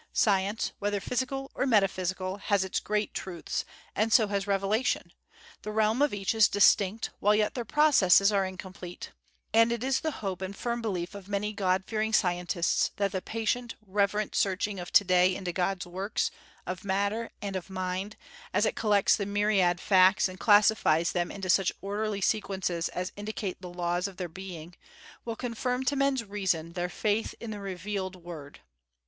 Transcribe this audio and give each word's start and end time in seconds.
Science 0.13 0.71
whether 0.79 0.99
physical 0.99 1.51
or 1.53 1.67
metaphysical 1.67 2.37
has 2.37 2.63
its 2.63 2.79
great 2.79 3.13
truths, 3.13 3.63
and 3.95 4.11
so 4.11 4.27
has 4.27 4.47
Revelation; 4.47 5.13
the 5.61 5.69
realm 5.71 6.01
of 6.01 6.11
each 6.11 6.33
is 6.33 6.47
distinct 6.47 7.11
while 7.19 7.35
yet 7.35 7.53
their 7.53 7.63
processes 7.63 8.31
are 8.31 8.43
incomplete: 8.43 9.11
and 9.53 9.71
it 9.71 9.83
is 9.83 9.99
the 9.99 10.09
hope 10.25 10.41
and 10.41 10.55
firm 10.55 10.81
belief 10.81 11.13
of 11.13 11.27
many 11.29 11.53
God 11.53 11.83
fearing 11.85 12.13
scientists 12.13 12.89
that 12.95 13.11
the 13.11 13.21
patient, 13.21 13.75
reverent 13.85 14.33
searching 14.33 14.79
of 14.79 14.91
to 14.91 15.03
day 15.03 15.35
into 15.35 15.51
God's 15.53 15.85
works, 15.85 16.31
of 16.65 16.83
matter 16.83 17.29
and 17.39 17.55
of 17.55 17.69
mind, 17.69 18.15
as 18.55 18.65
it 18.65 18.75
collects 18.75 19.15
the 19.15 19.27
myriad 19.27 19.79
facts 19.79 20.27
and 20.27 20.39
classifies 20.39 21.11
them 21.11 21.29
into 21.31 21.47
such 21.47 21.71
orderly 21.79 22.21
sequences 22.21 22.89
as 22.89 23.11
indicate 23.15 23.61
the 23.61 23.69
laws 23.69 24.07
of 24.07 24.17
their 24.17 24.27
being, 24.27 24.73
will 25.25 25.35
confirm 25.35 25.85
to 25.85 25.95
men's 25.95 26.23
reason 26.23 26.73
their 26.73 26.89
faith 26.89 27.35
in 27.39 27.51
the 27.51 27.59
revealed 27.59 28.15
Word. 28.15 28.61